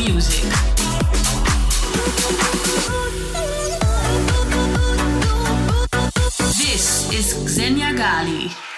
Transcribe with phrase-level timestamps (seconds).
[0.00, 0.44] music.
[6.56, 8.69] This is Xenia Ghali.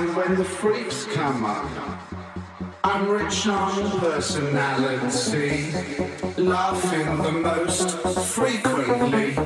[0.00, 1.68] time when the freaks come up.
[2.82, 5.72] I'm rich on personality,
[6.38, 7.98] laughing the most
[8.34, 9.36] frequently.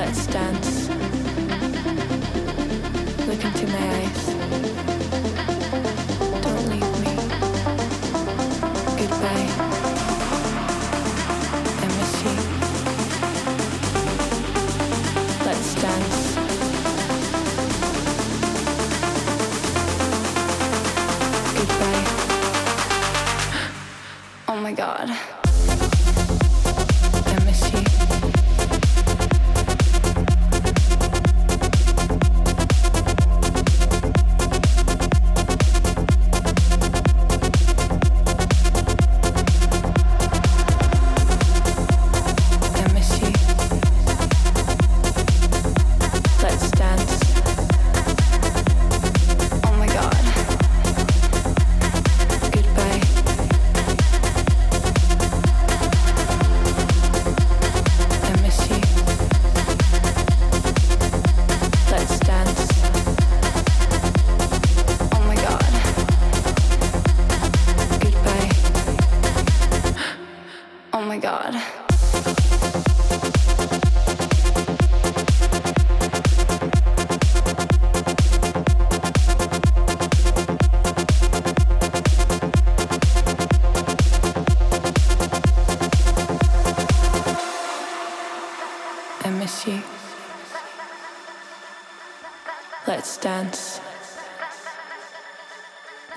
[0.00, 0.79] let's dance.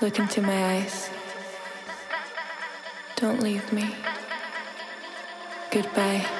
[0.04, 1.08] Look into my eyes.
[3.16, 3.96] Don't leave me.
[5.70, 6.33] Goodbye.